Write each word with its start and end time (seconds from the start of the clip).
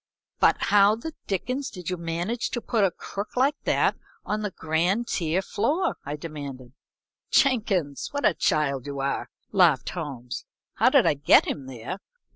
"But 0.39 0.55
how 0.59 0.95
the 0.95 1.13
dickens 1.27 1.69
did 1.69 1.91
you 1.91 1.95
manage 1.95 2.49
to 2.49 2.59
put 2.59 2.83
a 2.83 2.89
crook 2.89 3.37
like 3.37 3.53
that 3.65 3.97
on 4.25 4.41
the 4.41 4.49
grand 4.49 5.07
tier 5.07 5.43
floor?" 5.43 5.95
I 6.03 6.15
demanded. 6.15 6.73
"Jenkins, 7.29 8.07
what 8.11 8.25
a 8.25 8.33
child 8.33 8.87
you 8.87 8.99
are!" 8.99 9.29
laughed 9.51 9.89
Holmes. 9.89 10.45
"How 10.73 10.89
did 10.89 11.05
I 11.05 11.13
get 11.13 11.45
him 11.45 11.67
there? 11.67 11.99